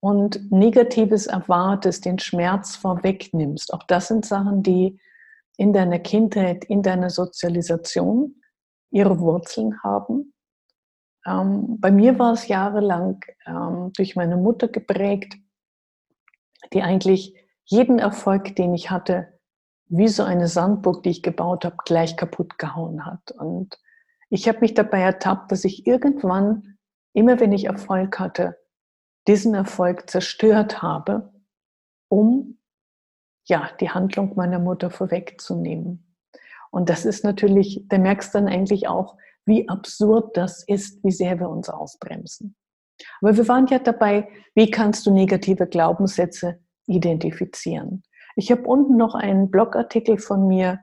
und 0.00 0.50
Negatives 0.50 1.26
erwartest, 1.26 2.04
den 2.04 2.18
Schmerz 2.18 2.76
vorwegnimmst, 2.76 3.72
auch 3.72 3.82
das 3.84 4.08
sind 4.08 4.24
Sachen, 4.24 4.62
die 4.62 4.98
in 5.56 5.72
deiner 5.72 5.98
Kindheit, 5.98 6.64
in 6.64 6.82
deiner 6.82 7.10
Sozialisation 7.10 8.40
ihre 8.90 9.18
Wurzeln 9.20 9.82
haben. 9.82 10.34
Ähm, 11.26 11.80
bei 11.80 11.90
mir 11.90 12.18
war 12.18 12.32
es 12.32 12.48
jahrelang 12.48 13.24
ähm, 13.46 13.92
durch 13.96 14.16
meine 14.16 14.36
Mutter 14.36 14.68
geprägt, 14.68 15.34
die 16.72 16.82
eigentlich 16.82 17.34
jeden 17.64 17.98
Erfolg, 17.98 18.56
den 18.56 18.74
ich 18.74 18.90
hatte, 18.90 19.38
wie 19.86 20.08
so 20.08 20.22
eine 20.22 20.48
Sandburg, 20.48 21.02
die 21.02 21.10
ich 21.10 21.22
gebaut 21.22 21.64
habe, 21.64 21.76
gleich 21.84 22.16
kaputt 22.16 22.58
gehauen 22.58 23.06
hat. 23.06 23.30
Und 23.32 23.78
ich 24.34 24.48
habe 24.48 24.58
mich 24.62 24.74
dabei 24.74 25.00
ertappt, 25.00 25.52
dass 25.52 25.64
ich 25.64 25.86
irgendwann, 25.86 26.76
immer 27.12 27.38
wenn 27.38 27.52
ich 27.52 27.66
Erfolg 27.66 28.18
hatte, 28.18 28.58
diesen 29.28 29.54
Erfolg 29.54 30.10
zerstört 30.10 30.82
habe, 30.82 31.32
um 32.08 32.58
ja, 33.46 33.70
die 33.80 33.90
Handlung 33.90 34.34
meiner 34.34 34.58
Mutter 34.58 34.90
vorwegzunehmen. 34.90 36.16
Und 36.72 36.88
das 36.88 37.04
ist 37.04 37.22
natürlich, 37.22 37.84
da 37.88 37.98
merkst 37.98 38.34
du 38.34 38.38
dann 38.38 38.48
eigentlich 38.48 38.88
auch, 38.88 39.16
wie 39.46 39.68
absurd 39.68 40.36
das 40.36 40.64
ist, 40.66 41.04
wie 41.04 41.12
sehr 41.12 41.38
wir 41.38 41.48
uns 41.48 41.68
ausbremsen. 41.68 42.56
Aber 43.20 43.36
wir 43.36 43.46
waren 43.46 43.68
ja 43.68 43.78
dabei, 43.78 44.28
wie 44.56 44.68
kannst 44.68 45.06
du 45.06 45.12
negative 45.12 45.68
Glaubenssätze 45.68 46.58
identifizieren. 46.88 48.02
Ich 48.34 48.50
habe 48.50 48.62
unten 48.62 48.96
noch 48.96 49.14
einen 49.14 49.48
Blogartikel 49.52 50.18
von 50.18 50.48
mir 50.48 50.82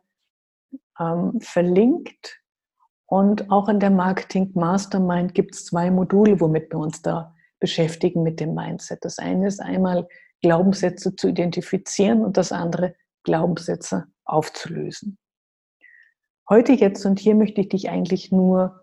ähm, 0.98 1.42
verlinkt 1.42 2.41
und 3.12 3.52
auch 3.52 3.68
in 3.68 3.82
der 3.82 3.90
Marketing 3.90 4.52
Mastermind 4.54 5.34
gibt 5.34 5.54
es 5.54 5.66
zwei 5.66 5.92
Module, 5.92 6.40
womit 6.40 6.72
wir 6.72 6.80
uns 6.80 7.02
da 7.02 7.36
beschäftigen 7.60 8.24
mit 8.24 8.40
dem 8.40 8.56
Mindset. 8.56 9.04
Das 9.04 9.20
eine 9.20 9.48
ist 9.48 9.60
einmal 9.60 10.08
Glaubenssätze 10.42 11.14
zu 11.18 11.28
identifizieren 11.28 12.24
und 12.24 12.38
das 12.38 12.54
andere 12.54 12.96
Glaubenssätze 13.24 14.06
aufzulösen. 14.24 15.18
Heute, 16.50 16.72
jetzt 16.72 17.06
und 17.06 17.20
hier 17.20 17.36
möchte 17.36 17.60
ich 17.60 17.68
dich 17.68 17.90
eigentlich 17.90 18.32
nur 18.32 18.80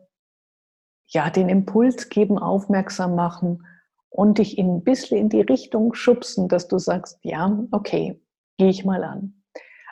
ja, 1.06 1.30
den 1.30 1.48
Impuls 1.48 2.10
geben, 2.10 2.38
aufmerksam 2.38 3.14
machen 3.14 3.66
und 4.10 4.36
dich 4.36 4.58
ein 4.58 4.84
bisschen 4.84 5.16
in 5.16 5.28
die 5.30 5.40
Richtung 5.40 5.94
schubsen, 5.94 6.48
dass 6.48 6.68
du 6.68 6.76
sagst, 6.76 7.18
ja, 7.22 7.58
okay, 7.70 8.22
gehe 8.58 8.68
ich 8.68 8.84
mal 8.84 9.04
an. 9.04 9.42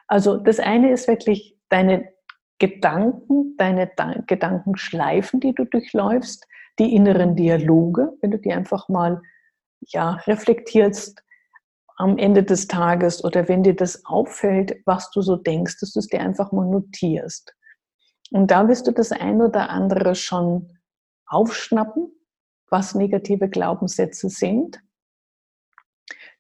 Also 0.09 0.37
das 0.37 0.61
eine 0.61 0.93
ist 0.93 1.09
wirklich 1.09 1.59
deine 1.71 2.15
Gedanken, 2.59 3.57
deine 3.57 3.91
Gedankenschleifen, 4.27 5.41
die 5.41 5.55
du 5.55 5.65
durchläufst, 5.65 6.47
die 6.79 6.95
inneren 6.95 7.37
Dialoge, 7.37 8.13
wenn 8.21 8.31
du 8.31 8.39
die 8.39 8.53
einfach 8.53 8.89
mal 8.89 9.23
ja, 9.81 10.13
reflektierst 10.27 11.23
am 11.97 12.19
Ende 12.19 12.43
des 12.43 12.69
Tages 12.69 13.25
oder 13.25 13.49
wenn 13.49 13.63
dir 13.63 13.75
das 13.75 14.05
auffällt, 14.05 14.83
was 14.85 15.11
du 15.11 15.23
so 15.23 15.37
denkst, 15.37 15.81
dass 15.81 15.93
du 15.93 16.01
es 16.01 16.09
dir 16.09 16.21
einfach 16.21 16.53
mal 16.53 16.67
notierst. 16.67 17.55
Und 18.31 18.51
da 18.51 18.69
wirst 18.69 18.87
du 18.87 18.93
das 18.93 19.13
ein 19.13 19.41
oder 19.41 19.71
andere 19.71 20.15
schon 20.15 20.79
aufschnappen 21.27 22.13
was 22.71 22.95
negative 22.95 23.49
Glaubenssätze 23.49 24.29
sind. 24.29 24.81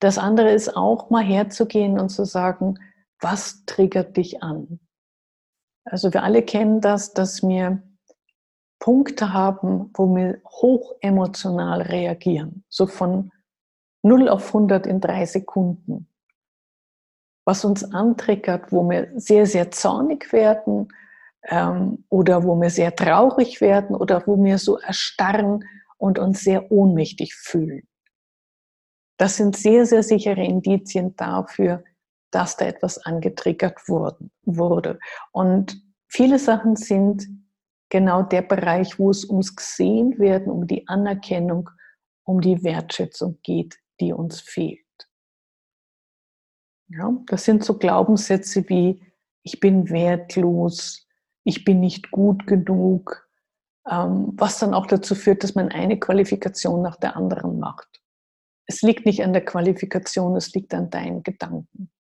Das 0.01 0.19
andere 0.19 0.53
ist 0.53 0.77
auch 0.77 1.11
mal 1.11 1.25
herzugehen 1.25 1.99
und 1.99 2.11
zu 2.11 2.25
sagen, 2.25 2.79
was 3.21 3.65
triggert 3.65 4.17
dich 4.17 4.43
an? 4.43 4.81
Also 5.87 6.13
wir 6.13 6.25
alle 6.25 6.43
kennen 6.43 6.81
das, 6.81 7.15
dass 7.15 7.43
wir 7.43 7.83
Punkte 8.79 9.33
haben, 9.33 9.91
wo 9.95 10.15
wir 10.15 10.41
hoch 10.45 10.97
emotional 11.01 11.81
reagieren, 11.81 12.65
so 12.69 12.87
von 12.87 13.31
0 14.03 14.29
auf 14.29 14.49
100 14.49 14.87
in 14.87 15.01
drei 15.01 15.25
Sekunden. 15.27 16.09
Was 17.45 17.65
uns 17.65 17.85
antriggert, 17.85 18.73
wo 18.73 18.89
wir 18.91 19.11
sehr, 19.15 19.47
sehr 19.47 19.71
zornig 19.71 20.33
werden 20.33 20.89
ähm, 21.45 22.05
oder 22.09 22.45
wo 22.45 22.61
wir 22.61 22.71
sehr 22.71 22.95
traurig 22.95 23.61
werden 23.61 23.95
oder 23.95 24.27
wo 24.27 24.43
wir 24.43 24.59
so 24.59 24.79
erstarren 24.79 25.65
und 25.97 26.19
uns 26.19 26.41
sehr 26.41 26.71
ohnmächtig 26.71 27.35
fühlen. 27.35 27.87
Das 29.17 29.37
sind 29.37 29.57
sehr, 29.57 29.87
sehr 29.87 30.03
sichere 30.03 30.45
Indizien 30.45 31.17
dafür, 31.17 31.85
dass 32.31 32.57
da 32.57 32.67
etwas 32.67 32.99
angetriggert 32.99 33.89
wurde. 33.89 34.99
Und 35.33 35.81
viele 36.09 36.39
Sachen 36.39 36.77
sind 36.77 37.27
genau 37.89 38.23
der 38.23 38.43
Bereich, 38.43 38.99
wo 38.99 39.11
es 39.11 39.25
ums 39.25 39.55
Gesehen 39.55 40.19
werden, 40.19 40.51
um 40.51 40.67
die 40.67 40.87
Anerkennung, 40.89 41.71
um 42.25 42.41
die 42.41 42.63
Wertschätzung 42.63 43.39
geht, 43.43 43.79
die 44.01 44.13
uns 44.13 44.41
fehlt. 44.41 44.81
Ja, 46.89 47.13
das 47.27 47.45
sind 47.45 47.65
so 47.65 47.79
Glaubenssätze 47.79 48.69
wie, 48.69 49.03
ich 49.43 49.61
bin 49.61 49.91
wertlos, 49.91 51.07
ich 51.45 51.65
bin 51.65 51.81
nicht 51.81 52.11
gut 52.11 52.47
genug, 52.47 53.29
ähm, 53.89 54.33
was 54.35 54.59
dann 54.59 54.75
auch 54.75 54.87
dazu 54.87 55.15
führt, 55.15 55.43
dass 55.43 55.55
man 55.55 55.69
eine 55.69 55.99
Qualifikation 55.99 56.83
nach 56.83 56.97
der 56.97 57.17
anderen 57.17 57.59
macht. 57.59 57.89
Es 58.67 58.83
liegt 58.83 59.07
nicht 59.07 59.23
an 59.23 59.33
der 59.33 59.45
Qualifikation, 59.45 60.37
es 60.37 60.53
liegt 60.53 60.75
an 60.75 60.91
deinen 60.91 61.23
Gedanken. 61.23 61.91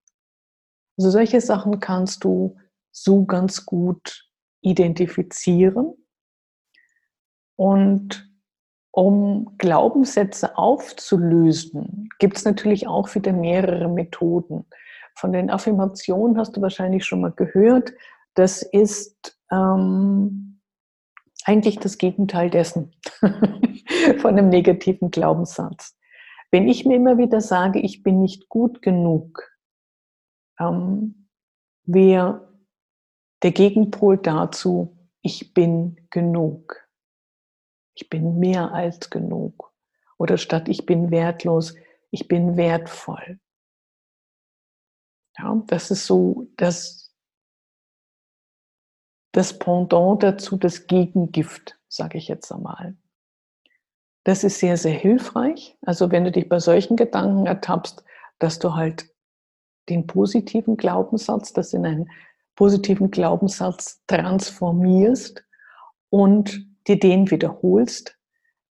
Also 0.96 1.10
solche 1.10 1.40
Sachen 1.40 1.80
kannst 1.80 2.24
du 2.24 2.56
so 2.90 3.24
ganz 3.24 3.66
gut 3.66 4.30
identifizieren. 4.62 5.94
Und 7.56 8.30
um 8.90 9.54
Glaubenssätze 9.58 10.56
aufzulösen, 10.56 12.08
gibt 12.18 12.38
es 12.38 12.44
natürlich 12.44 12.86
auch 12.86 13.14
wieder 13.14 13.32
mehrere 13.32 13.88
Methoden. 13.88 14.66
Von 15.14 15.32
den 15.32 15.50
Affirmationen 15.50 16.38
hast 16.38 16.56
du 16.56 16.62
wahrscheinlich 16.62 17.04
schon 17.04 17.20
mal 17.20 17.32
gehört. 17.32 17.92
Das 18.34 18.62
ist 18.62 19.38
ähm, 19.50 20.60
eigentlich 21.44 21.78
das 21.78 21.98
Gegenteil 21.98 22.50
dessen, 22.50 22.92
von 24.18 24.30
einem 24.30 24.48
negativen 24.48 25.10
Glaubenssatz. 25.10 25.96
Wenn 26.50 26.68
ich 26.68 26.84
mir 26.84 26.96
immer 26.96 27.18
wieder 27.18 27.40
sage, 27.40 27.80
ich 27.80 28.02
bin 28.02 28.20
nicht 28.20 28.48
gut 28.48 28.82
genug, 28.82 29.42
ähm, 30.58 31.28
wäre 31.84 32.52
der 33.42 33.52
Gegenpol 33.52 34.18
dazu, 34.18 34.96
ich 35.22 35.54
bin 35.54 36.08
genug. 36.10 36.88
Ich 37.94 38.08
bin 38.08 38.38
mehr 38.38 38.72
als 38.72 39.10
genug. 39.10 39.72
Oder 40.18 40.38
statt 40.38 40.68
ich 40.68 40.86
bin 40.86 41.10
wertlos, 41.10 41.74
ich 42.10 42.28
bin 42.28 42.56
wertvoll. 42.56 43.38
Ja, 45.38 45.62
das 45.66 45.90
ist 45.90 46.06
so 46.06 46.48
das 46.56 47.06
das 49.32 49.58
Pendant 49.58 50.22
dazu, 50.22 50.56
das 50.56 50.86
Gegengift, 50.86 51.78
sage 51.88 52.16
ich 52.16 52.26
jetzt 52.26 52.50
einmal. 52.50 52.96
Das 54.24 54.44
ist 54.44 54.58
sehr, 54.58 54.78
sehr 54.78 54.94
hilfreich. 54.94 55.76
Also 55.82 56.10
wenn 56.10 56.24
du 56.24 56.32
dich 56.32 56.48
bei 56.48 56.58
solchen 56.58 56.96
Gedanken 56.96 57.44
ertappst, 57.46 58.02
dass 58.38 58.58
du 58.58 58.74
halt 58.74 59.14
den 59.88 60.06
positiven 60.06 60.76
Glaubenssatz, 60.76 61.52
das 61.52 61.72
in 61.72 61.86
einen 61.86 62.10
positiven 62.54 63.10
Glaubenssatz 63.10 64.02
transformierst 64.06 65.44
und 66.10 66.66
dir 66.86 66.98
den 66.98 67.30
wiederholst. 67.30 68.16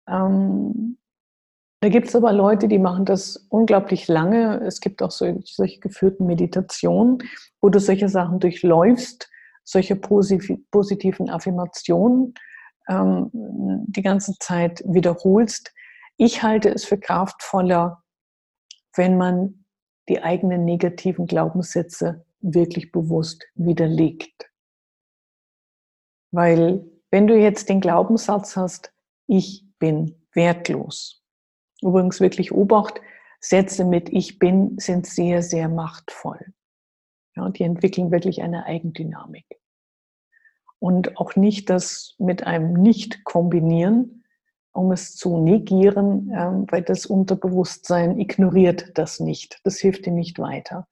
Ähm, 0.08 0.98
da 1.82 1.88
gibt 1.88 2.08
es 2.08 2.16
aber 2.16 2.34
Leute, 2.34 2.68
die 2.68 2.80
machen 2.80 3.06
das 3.06 3.48
unglaublich 3.50 4.08
lange. 4.08 4.62
Es 4.66 4.82
gibt 4.82 5.02
auch 5.02 5.12
solche, 5.12 5.42
solche 5.46 5.80
geführten 5.80 6.26
Meditationen, 6.26 7.20
wo 7.62 7.70
du 7.70 7.80
solche 7.80 8.10
Sachen 8.10 8.40
durchläufst 8.40 9.30
solche 9.70 9.96
positiven 9.96 11.30
Affirmationen 11.30 12.34
ähm, 12.88 13.30
die 13.32 14.02
ganze 14.02 14.34
Zeit 14.40 14.84
wiederholst. 14.88 15.72
Ich 16.18 16.42
halte 16.42 16.70
es 16.70 16.86
für 16.86 16.98
kraftvoller, 16.98 18.02
wenn 18.96 19.18
man 19.18 19.66
die 20.10 20.22
eigenen 20.22 20.66
negativen 20.66 21.28
Glaubenssätze 21.28 22.26
wirklich 22.42 22.92
bewusst 22.92 23.46
widerlegt. 23.56 24.50
Weil 26.32 26.86
wenn 27.12 27.28
du 27.28 27.38
jetzt 27.38 27.70
den 27.70 27.82
Glaubenssatz 27.82 28.56
hast, 28.56 28.94
ich 29.28 29.66
bin 29.80 30.16
wertlos. 30.34 31.24
Übrigens 31.82 32.20
wirklich 32.20 32.52
Obacht, 32.52 33.02
Sätze 33.40 33.86
mit 33.86 34.10
Ich 34.10 34.38
bin 34.38 34.78
sind 34.80 35.06
sehr, 35.06 35.42
sehr 35.42 35.70
machtvoll. 35.70 36.54
Ja, 37.36 37.50
die 37.50 37.64
entwickeln 37.64 38.12
wirklich 38.12 38.42
eine 38.42 38.66
Eigendynamik. 38.66 39.46
Und 40.80 41.18
auch 41.18 41.36
nicht 41.36 41.70
das 41.70 42.16
mit 42.18 42.46
einem 42.46 42.74
Nicht 42.74 43.24
kombinieren, 43.24 44.19
um 44.74 44.92
es 44.92 45.16
zu 45.16 45.38
negieren, 45.38 46.32
ähm, 46.34 46.66
weil 46.70 46.82
das 46.82 47.06
Unterbewusstsein 47.06 48.20
ignoriert 48.20 48.98
das 48.98 49.20
nicht. 49.20 49.60
Das 49.64 49.80
hilft 49.80 50.06
dir 50.06 50.14
nicht 50.14 50.40
weiter. 50.40 50.88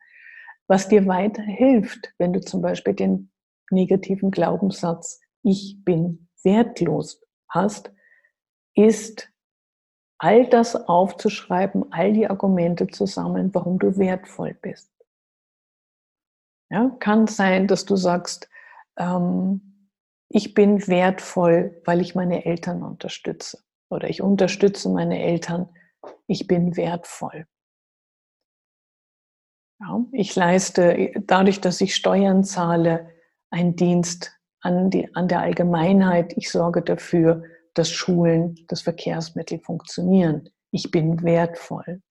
Was 0.67 0.89
dir 0.89 1.07
weiter 1.07 1.43
hilft, 1.43 2.13
wenn 2.17 2.34
du 2.34 2.41
zum 2.41 2.62
Beispiel 2.62 2.93
den 2.93 3.31
negativen 3.72 4.31
Glaubenssatz 4.31 5.22
Ich 5.43 5.77
bin 5.84 6.27
wertlos 6.43 7.22
hast, 7.50 7.91
ist 8.75 9.31
all 10.17 10.48
das 10.48 10.75
aufzuschreiben, 10.75 11.91
all 11.91 12.13
die 12.13 12.27
Argumente 12.27 12.88
zu 12.88 13.05
sammeln, 13.05 13.53
warum 13.53 13.79
du 13.79 13.98
wertvoll 13.98 14.53
bist. 14.53 14.91
Ja, 16.69 16.89
kann 17.00 17.27
sein, 17.27 17.67
dass 17.67 17.86
du 17.86 17.96
sagst, 17.96 18.50
ähm, 18.98 19.89
ich 20.29 20.53
bin 20.53 20.86
wertvoll, 20.88 21.81
weil 21.86 22.01
ich 22.01 22.13
meine 22.13 22.46
Eltern 22.46 22.84
unterstütze. 22.84 23.63
Oder 23.89 24.10
ich 24.10 24.22
unterstütze 24.22 24.89
meine 24.89 25.22
Eltern, 25.22 25.70
ich 26.27 26.48
bin 26.48 26.75
wertvoll. 26.75 27.48
Ja, 29.79 30.03
ich 30.12 30.36
leiste 30.36 31.13
dadurch, 31.25 31.62
dass 31.62 31.82
ich 31.82 31.96
Steuern 31.96 32.44
zahle, 32.44 33.12
einen 33.50 33.75
Dienst 33.75 34.32
an, 34.62 34.89
die, 34.89 35.13
an 35.15 35.27
der 35.27 35.41
Allgemeinheit. 35.41 36.34
Ich 36.36 36.50
sorge 36.50 36.82
dafür, 36.82 37.44
dass 37.74 37.91
Schulen, 37.91 38.56
dass 38.67 38.82
Verkehrsmittel 38.82 39.60
funktionieren. 39.60 40.50
Ich 40.72 40.91
bin 40.91 41.24
wertvoll. 41.24 42.01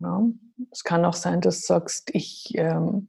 Ja, 0.00 0.22
es 0.70 0.84
kann 0.84 1.04
auch 1.04 1.14
sein, 1.14 1.40
dass 1.40 1.60
du 1.60 1.66
sagst, 1.66 2.10
ich 2.12 2.52
ähm, 2.56 3.08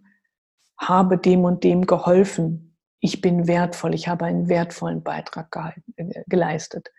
habe 0.79 1.17
dem 1.17 1.43
und 1.43 1.63
dem 1.63 1.85
geholfen. 1.85 2.77
Ich 2.99 3.21
bin 3.21 3.47
wertvoll. 3.47 3.93
Ich 3.93 4.07
habe 4.07 4.25
einen 4.25 4.49
wertvollen 4.49 5.03
Beitrag 5.03 5.55
äh, 5.95 6.23
geleistet. 6.27 6.89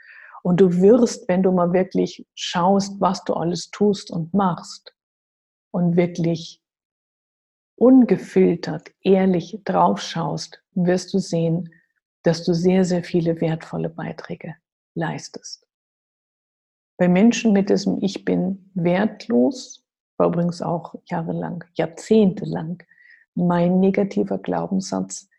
Und 0.42 0.60
du 0.60 0.80
wirst, 0.80 1.28
wenn 1.28 1.42
du 1.42 1.52
mal 1.52 1.72
wirklich 1.72 2.26
schaust, 2.34 3.00
was 3.00 3.24
du 3.24 3.34
alles 3.34 3.70
tust 3.70 4.10
und 4.10 4.32
machst 4.32 4.94
und 5.70 5.96
wirklich 5.96 6.62
ungefiltert, 7.76 8.90
ehrlich 9.02 9.60
draufschaust, 9.64 10.62
wirst 10.72 11.12
du 11.14 11.18
sehen, 11.18 11.72
dass 12.22 12.44
du 12.44 12.52
sehr, 12.54 12.84
sehr 12.84 13.02
viele 13.04 13.40
wertvolle 13.40 13.88
Beiträge 13.88 14.54
leistest. 14.94 15.66
Bei 16.98 17.08
Menschen 17.08 17.52
mit 17.52 17.70
diesem 17.70 18.02
Ich 18.02 18.24
bin 18.24 18.70
wertlos, 18.74 19.86
war 20.18 20.28
übrigens 20.28 20.60
auch 20.60 20.94
jahrelang, 21.06 21.64
jahrzehntelang 21.74 22.82
mein 23.34 23.80
negativer 23.80 24.36
Glaubenssatz, 24.36 25.30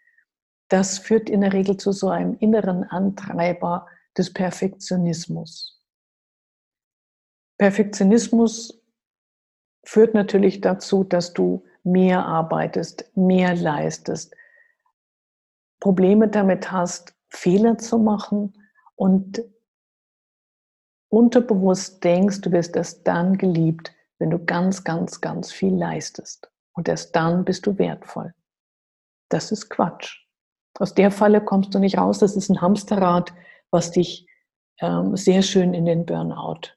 das 0.70 0.98
führt 0.98 1.29
in 1.29 1.41
der 1.41 1.53
Regel 1.53 1.77
zu 1.77 1.91
so 1.91 2.10
einem 2.10 2.36
inneren 2.39 2.84
Antreiber 2.86 3.88
des 4.17 4.33
Perfektionismus. 4.33 5.81
Perfektionismus 7.57 8.81
führt 9.83 10.13
natürlich 10.13 10.61
dazu, 10.61 11.03
dass 11.03 11.33
du 11.33 11.63
mehr 11.83 12.25
arbeitest, 12.25 13.11
mehr 13.15 13.55
leistest, 13.55 14.35
Probleme 15.79 16.27
damit 16.27 16.71
hast, 16.71 17.15
Fehler 17.29 17.77
zu 17.77 17.97
machen 17.97 18.53
und 18.95 19.43
unterbewusst 21.09 22.03
denkst, 22.03 22.41
du 22.41 22.51
wirst 22.51 22.75
erst 22.75 23.07
dann 23.07 23.37
geliebt, 23.37 23.93
wenn 24.19 24.29
du 24.29 24.43
ganz, 24.43 24.83
ganz, 24.83 25.21
ganz 25.21 25.51
viel 25.51 25.75
leistest. 25.75 26.51
Und 26.73 26.87
erst 26.87 27.15
dann 27.15 27.43
bist 27.43 27.65
du 27.65 27.77
wertvoll. 27.77 28.33
Das 29.29 29.51
ist 29.51 29.69
Quatsch. 29.69 30.25
Aus 30.79 30.93
der 30.93 31.11
Falle 31.11 31.41
kommst 31.41 31.74
du 31.74 31.79
nicht 31.79 31.97
raus. 31.97 32.19
Das 32.19 32.35
ist 32.35 32.50
ein 32.50 32.61
Hamsterrad, 32.61 33.33
was 33.72 33.92
dich 33.92 34.27
ähm, 34.79 35.16
sehr 35.16 35.42
schön 35.42 35.74
in 35.74 35.86
den 35.86 36.05
Burnout 36.05 36.75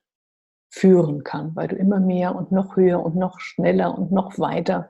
führen 0.69 1.23
kann, 1.23 1.55
weil 1.55 1.67
du 1.67 1.75
immer 1.75 1.99
mehr 1.99 2.35
und 2.35 2.51
noch 2.51 2.75
höher 2.75 3.03
und 3.03 3.15
noch 3.15 3.39
schneller 3.39 3.97
und 3.97 4.11
noch 4.11 4.39
weiter 4.39 4.89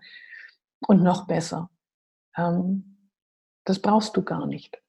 und 0.88 1.04
noch 1.04 1.28
besser 1.28 1.70
ähm, 2.38 3.12
das 3.66 3.82
brauchst 3.82 4.16
du 4.16 4.24
gar 4.24 4.46
nicht. 4.46 4.82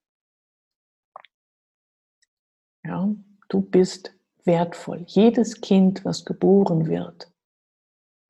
Ja, 2.85 3.13
du 3.49 3.61
bist 3.61 4.15
wertvoll. 4.45 5.05
Jedes 5.09 5.61
Kind, 5.61 6.05
was 6.05 6.25
geboren 6.25 6.87
wird, 6.87 7.33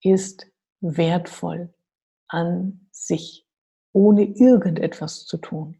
ist 0.03 0.47
wertvoll 0.81 1.75
an 2.29 2.89
sich, 2.91 3.47
ohne 3.93 4.25
irgendetwas 4.25 5.27
zu 5.27 5.37
tun. 5.39 5.79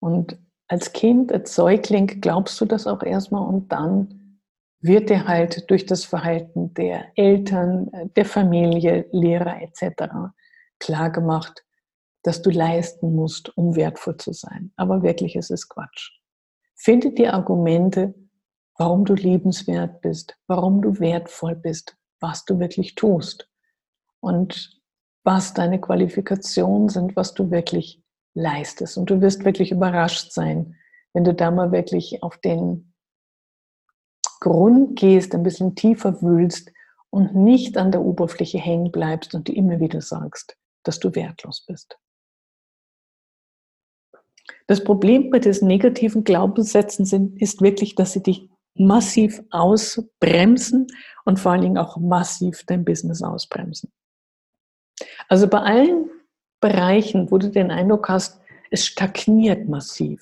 Und 0.00 0.38
als 0.68 0.92
Kind, 0.92 1.32
als 1.32 1.54
Säugling 1.54 2.20
glaubst 2.20 2.60
du 2.60 2.64
das 2.64 2.86
auch 2.86 3.02
erstmal 3.02 3.46
und 3.46 3.70
dann 3.70 4.40
wird 4.80 5.10
dir 5.10 5.26
halt 5.26 5.70
durch 5.70 5.86
das 5.86 6.04
Verhalten 6.04 6.74
der 6.74 7.06
Eltern, 7.16 7.90
der 8.16 8.24
Familie, 8.24 9.06
Lehrer 9.10 9.60
etc. 9.62 10.32
klar 10.78 11.10
gemacht, 11.10 11.64
dass 12.22 12.42
du 12.42 12.50
leisten 12.50 13.14
musst, 13.14 13.56
um 13.56 13.76
wertvoll 13.76 14.16
zu 14.16 14.32
sein. 14.32 14.72
Aber 14.76 15.02
wirklich, 15.02 15.36
es 15.36 15.50
ist 15.50 15.68
Quatsch. 15.68 16.10
Finde 16.74 17.12
die 17.12 17.28
Argumente, 17.28 18.14
warum 18.76 19.04
du 19.04 19.14
liebenswert 19.14 20.00
bist, 20.02 20.36
warum 20.46 20.82
du 20.82 20.98
wertvoll 20.98 21.54
bist, 21.54 21.96
was 22.20 22.44
du 22.44 22.58
wirklich 22.58 22.94
tust 22.94 23.48
und 24.20 24.80
was 25.24 25.54
deine 25.54 25.80
Qualifikationen 25.80 26.88
sind, 26.88 27.16
was 27.16 27.34
du 27.34 27.50
wirklich 27.50 28.02
leistest. 28.36 28.96
Und 28.96 29.10
du 29.10 29.20
wirst 29.20 29.44
wirklich 29.44 29.72
überrascht 29.72 30.30
sein, 30.30 30.76
wenn 31.12 31.24
du 31.24 31.34
da 31.34 31.50
mal 31.50 31.72
wirklich 31.72 32.22
auf 32.22 32.38
den 32.38 32.92
Grund 34.40 34.98
gehst, 34.98 35.34
ein 35.34 35.42
bisschen 35.42 35.74
tiefer 35.74 36.20
wühlst 36.22 36.70
und 37.10 37.34
nicht 37.34 37.78
an 37.78 37.90
der 37.90 38.02
Oberfläche 38.02 38.58
hängen 38.58 38.92
bleibst 38.92 39.34
und 39.34 39.48
dir 39.48 39.56
immer 39.56 39.80
wieder 39.80 40.02
sagst, 40.02 40.56
dass 40.84 41.00
du 41.00 41.14
wertlos 41.14 41.64
bist. 41.66 41.98
Das 44.66 44.84
Problem 44.84 45.30
bei 45.30 45.38
diesen 45.38 45.68
negativen 45.68 46.22
Glaubenssätzen 46.22 47.06
sind, 47.06 47.40
ist 47.40 47.62
wirklich, 47.62 47.94
dass 47.94 48.12
sie 48.12 48.22
dich 48.22 48.48
massiv 48.74 49.42
ausbremsen 49.50 50.88
und 51.24 51.40
vor 51.40 51.52
allen 51.52 51.62
Dingen 51.62 51.78
auch 51.78 51.96
massiv 51.96 52.64
dein 52.66 52.84
Business 52.84 53.22
ausbremsen. 53.22 53.90
Also 55.28 55.48
bei 55.48 55.60
allen 55.60 56.10
Bereichen, 56.66 57.30
wo 57.30 57.38
du 57.38 57.48
den 57.48 57.70
Eindruck 57.70 58.08
hast, 58.08 58.40
es 58.72 58.84
stagniert 58.84 59.68
massiv, 59.68 60.20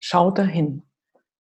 schau 0.00 0.30
dahin. 0.30 0.82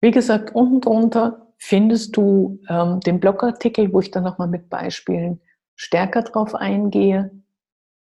Wie 0.01 0.11
gesagt, 0.11 0.53
unten 0.53 0.81
drunter 0.81 1.53
findest 1.57 2.17
du 2.17 2.61
ähm, 2.69 2.99
den 3.01 3.21
Blogartikel, 3.21 3.93
wo 3.93 4.01
ich 4.01 4.11
dann 4.11 4.25
nochmal 4.25 4.49
mit 4.49 4.69
Beispielen 4.69 5.41
stärker 5.77 6.23
drauf 6.23 6.57
eingehe. 6.57 7.31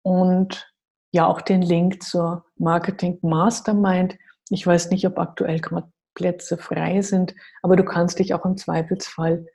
Und 0.04 0.74
ja 1.12 1.28
auch 1.28 1.42
den 1.42 1.62
Link 1.62 2.02
zur 2.02 2.46
Marketing 2.58 3.20
Mastermind. 3.22 4.18
Ich 4.50 4.66
weiß 4.66 4.90
nicht, 4.90 5.06
ob 5.06 5.20
aktuell 5.20 5.60
gerade 5.60 5.92
Plätze 6.14 6.58
frei 6.58 7.02
sind, 7.02 7.36
aber 7.62 7.76
du 7.76 7.84
kannst 7.84 8.20
dich 8.20 8.34
auch 8.34 8.46
im 8.46 8.56
Zweifelsfall 8.56 9.46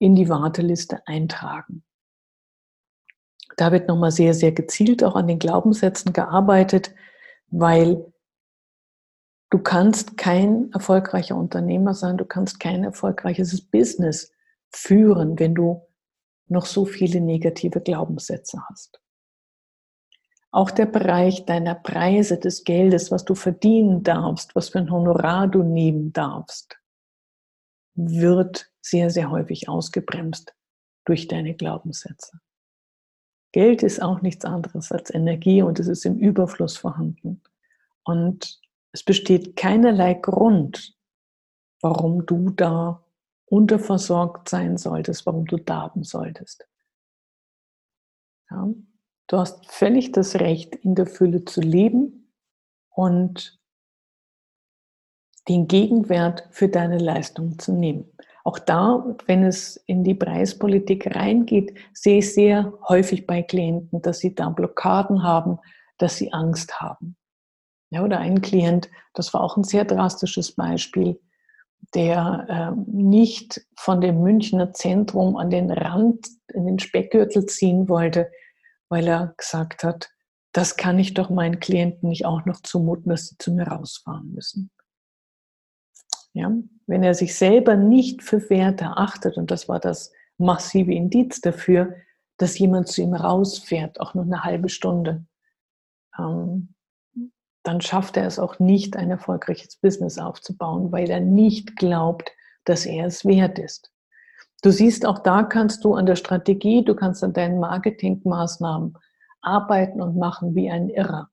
in 0.00 0.16
die 0.16 0.28
Warteliste 0.28 1.00
eintragen. 1.06 1.84
Da 3.56 3.72
wird 3.72 3.88
nochmal 3.88 4.10
sehr, 4.10 4.34
sehr 4.34 4.52
gezielt 4.52 5.04
auch 5.04 5.14
an 5.14 5.28
den 5.28 5.38
Glaubenssätzen 5.38 6.12
gearbeitet, 6.12 6.94
weil 7.48 8.12
du 9.50 9.58
kannst 9.58 10.16
kein 10.16 10.72
erfolgreicher 10.72 11.36
Unternehmer 11.36 11.94
sein, 11.94 12.16
du 12.16 12.24
kannst 12.24 12.60
kein 12.60 12.84
erfolgreiches 12.84 13.60
Business 13.60 14.32
führen, 14.70 15.38
wenn 15.38 15.54
du 15.54 15.86
noch 16.48 16.66
so 16.66 16.84
viele 16.84 17.20
negative 17.20 17.80
Glaubenssätze 17.80 18.60
hast. 18.68 19.00
Auch 20.50 20.70
der 20.70 20.86
Bereich 20.86 21.46
deiner 21.46 21.74
Preise, 21.74 22.38
des 22.38 22.64
Geldes, 22.64 23.10
was 23.10 23.24
du 23.24 23.34
verdienen 23.34 24.02
darfst, 24.02 24.54
was 24.54 24.68
für 24.68 24.78
ein 24.78 24.90
Honorar 24.90 25.48
du 25.48 25.62
nehmen 25.62 26.12
darfst, 26.12 26.78
wird 27.94 28.70
sehr, 28.82 29.10
sehr 29.10 29.30
häufig 29.30 29.68
ausgebremst 29.68 30.54
durch 31.06 31.26
deine 31.26 31.54
Glaubenssätze. 31.54 32.38
Geld 33.52 33.82
ist 33.82 34.02
auch 34.02 34.22
nichts 34.22 34.44
anderes 34.44 34.90
als 34.92 35.12
Energie 35.12 35.62
und 35.62 35.78
es 35.78 35.86
ist 35.86 36.06
im 36.06 36.18
Überfluss 36.18 36.76
vorhanden. 36.76 37.42
Und 38.02 38.60
es 38.92 39.02
besteht 39.02 39.56
keinerlei 39.56 40.14
Grund, 40.14 40.96
warum 41.80 42.26
du 42.26 42.50
da 42.50 43.04
unterversorgt 43.46 44.48
sein 44.48 44.78
solltest, 44.78 45.26
warum 45.26 45.44
du 45.46 45.58
darben 45.58 46.04
solltest. 46.04 46.66
Ja? 48.50 48.68
Du 49.26 49.36
hast 49.36 49.70
völlig 49.70 50.12
das 50.12 50.36
Recht, 50.36 50.74
in 50.76 50.94
der 50.94 51.06
Fülle 51.06 51.44
zu 51.44 51.60
leben 51.60 52.32
und 52.90 53.58
den 55.48 55.68
Gegenwert 55.68 56.48
für 56.50 56.68
deine 56.68 56.98
Leistung 56.98 57.58
zu 57.58 57.72
nehmen. 57.72 58.11
Auch 58.44 58.58
da, 58.58 59.04
wenn 59.26 59.44
es 59.44 59.76
in 59.86 60.02
die 60.04 60.14
Preispolitik 60.14 61.14
reingeht, 61.14 61.76
sehe 61.92 62.18
ich 62.18 62.34
sehr 62.34 62.72
häufig 62.88 63.26
bei 63.26 63.42
Klienten, 63.42 64.02
dass 64.02 64.18
sie 64.18 64.34
da 64.34 64.48
Blockaden 64.48 65.22
haben, 65.22 65.58
dass 65.98 66.16
sie 66.16 66.32
Angst 66.32 66.80
haben. 66.80 67.16
Ja, 67.90 68.02
oder 68.02 68.18
ein 68.18 68.40
Klient, 68.40 68.88
das 69.14 69.32
war 69.34 69.42
auch 69.42 69.56
ein 69.56 69.64
sehr 69.64 69.84
drastisches 69.84 70.52
Beispiel, 70.52 71.20
der 71.94 72.46
äh, 72.48 72.90
nicht 72.90 73.60
von 73.76 74.00
dem 74.00 74.22
Münchner 74.22 74.72
Zentrum 74.72 75.36
an 75.36 75.50
den 75.50 75.70
Rand, 75.70 76.26
in 76.52 76.66
den 76.66 76.78
Speckgürtel 76.78 77.46
ziehen 77.46 77.88
wollte, 77.88 78.30
weil 78.88 79.06
er 79.06 79.34
gesagt 79.36 79.84
hat, 79.84 80.10
das 80.52 80.76
kann 80.76 80.98
ich 80.98 81.14
doch 81.14 81.30
meinen 81.30 81.60
Klienten 81.60 82.08
nicht 82.08 82.26
auch 82.26 82.44
noch 82.44 82.60
zumuten, 82.62 83.10
dass 83.10 83.28
sie 83.28 83.36
zu 83.38 83.52
mir 83.52 83.68
rausfahren 83.68 84.32
müssen. 84.32 84.70
Ja, 86.34 86.50
wenn 86.86 87.02
er 87.02 87.14
sich 87.14 87.36
selber 87.36 87.76
nicht 87.76 88.22
für 88.22 88.48
Werte 88.48 88.96
achtet, 88.96 89.36
und 89.36 89.50
das 89.50 89.68
war 89.68 89.80
das 89.80 90.12
massive 90.38 90.92
Indiz 90.92 91.40
dafür, 91.40 91.94
dass 92.38 92.58
jemand 92.58 92.88
zu 92.88 93.02
ihm 93.02 93.14
rausfährt, 93.14 94.00
auch 94.00 94.14
nur 94.14 94.24
eine 94.24 94.42
halbe 94.42 94.68
Stunde, 94.68 95.26
ähm, 96.18 96.74
dann 97.62 97.80
schafft 97.80 98.16
er 98.16 98.26
es 98.26 98.38
auch 98.38 98.58
nicht, 98.58 98.96
ein 98.96 99.10
erfolgreiches 99.10 99.76
Business 99.76 100.18
aufzubauen, 100.18 100.90
weil 100.90 101.08
er 101.10 101.20
nicht 101.20 101.76
glaubt, 101.76 102.32
dass 102.64 102.86
er 102.86 103.06
es 103.06 103.24
wert 103.24 103.58
ist. 103.58 103.92
Du 104.62 104.70
siehst, 104.70 105.06
auch 105.06 105.18
da 105.18 105.42
kannst 105.42 105.84
du 105.84 105.94
an 105.94 106.06
der 106.06 106.16
Strategie, 106.16 106.84
du 106.84 106.94
kannst 106.94 107.22
an 107.22 107.32
deinen 107.32 107.58
Marketingmaßnahmen 107.58 108.96
arbeiten 109.40 110.00
und 110.00 110.16
machen 110.16 110.54
wie 110.54 110.70
ein 110.70 110.88
Irrer. 110.88 111.28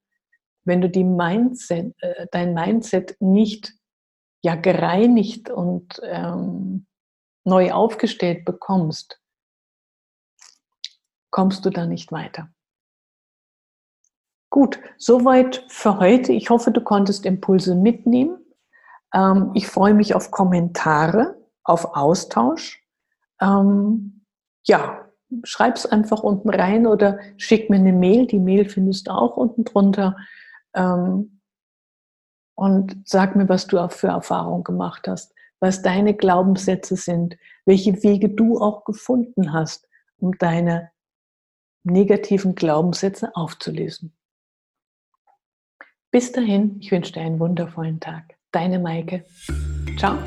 Wenn 0.65 0.81
du 0.81 0.89
Mindset, 1.03 1.93
äh, 2.01 2.27
dein 2.31 2.53
Mindset 2.53 3.15
nicht 3.19 3.73
ja 4.41 4.55
gereinigt 4.55 5.49
und 5.49 5.99
ähm, 6.03 6.85
neu 7.43 7.71
aufgestellt 7.71 8.45
bekommst, 8.45 9.19
kommst 11.31 11.65
du 11.65 11.69
da 11.69 11.85
nicht 11.85 12.11
weiter. 12.11 12.49
Gut, 14.49 14.79
soweit 14.97 15.63
für 15.67 15.99
heute. 15.99 16.33
Ich 16.33 16.49
hoffe, 16.49 16.71
du 16.71 16.81
konntest 16.81 17.25
Impulse 17.25 17.75
mitnehmen. 17.75 18.39
Ähm, 19.13 19.51
ich 19.53 19.67
freue 19.67 19.93
mich 19.93 20.15
auf 20.15 20.31
Kommentare, 20.31 21.37
auf 21.63 21.95
Austausch. 21.95 22.83
Ähm, 23.41 24.25
ja, 24.65 25.07
schreib's 25.43 25.85
einfach 25.85 26.23
unten 26.23 26.49
rein 26.49 26.87
oder 26.87 27.19
schick 27.37 27.69
mir 27.69 27.77
eine 27.77 27.93
Mail. 27.93 28.25
Die 28.25 28.39
Mail 28.39 28.67
findest 28.67 29.07
du 29.07 29.11
auch 29.11 29.37
unten 29.37 29.63
drunter. 29.65 30.17
Ähm, 30.73 31.38
und 32.59 33.07
sag 33.07 33.37
mir, 33.37 33.47
was 33.47 33.67
du 33.67 33.79
auch 33.79 33.93
für 33.93 34.07
Erfahrungen 34.07 34.65
gemacht 34.65 35.07
hast, 35.07 35.33
was 35.61 35.81
deine 35.81 36.13
Glaubenssätze 36.13 36.97
sind, 36.97 37.37
welche 37.65 38.03
Wege 38.03 38.27
du 38.27 38.59
auch 38.59 38.83
gefunden 38.83 39.53
hast, 39.53 39.87
um 40.17 40.37
deine 40.37 40.91
negativen 41.83 42.55
Glaubenssätze 42.55 43.33
aufzulösen. 43.33 44.13
Bis 46.11 46.33
dahin, 46.33 46.77
ich 46.81 46.91
wünsche 46.91 47.13
dir 47.13 47.21
einen 47.21 47.39
wundervollen 47.39 48.01
Tag. 48.01 48.35
Deine 48.51 48.79
Maike. 48.79 49.23
Ciao. 49.97 50.17